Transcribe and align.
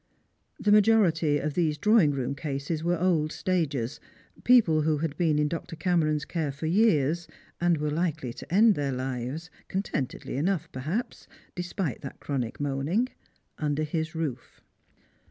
The 0.59 0.71
majority 0.71 1.37
of 1.37 1.53
these 1.53 1.77
drawing 1.77 2.09
room 2.09 2.33
cases 2.33 2.83
were 2.83 2.99
old 2.99 3.31
stagers, 3.31 3.99
people 4.43 4.81
who 4.81 4.97
had 4.97 5.15
been 5.15 5.37
in 5.37 5.47
Dr. 5.47 5.75
Cameron's 5.75 6.25
care 6.25 6.51
for 6.51 6.65
years, 6.65 7.27
and 7.59 7.77
were 7.77 7.91
likely 7.91 8.33
to 8.33 8.51
end 8.51 8.73
their 8.73 8.91
lives, 8.91 9.51
contentedly 9.67 10.37
enough, 10.37 10.67
perhaps, 10.71 11.27
despite 11.53 12.01
that 12.01 12.19
chronic 12.19 12.59
moaning, 12.59 13.09
under 13.59 13.83
his 13.83 14.15
roof. 14.15 14.59